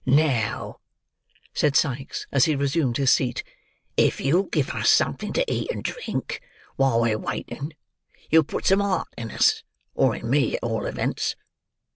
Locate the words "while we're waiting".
6.75-7.73